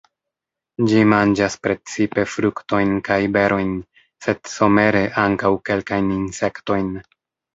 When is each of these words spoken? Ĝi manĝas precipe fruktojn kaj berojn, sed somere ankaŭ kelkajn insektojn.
Ĝi 0.91 1.01
manĝas 1.09 1.57
precipe 1.65 2.23
fruktojn 2.37 2.95
kaj 3.09 3.19
berojn, 3.35 3.75
sed 4.27 4.41
somere 4.53 5.05
ankaŭ 5.25 5.51
kelkajn 5.71 6.09
insektojn. 6.19 6.91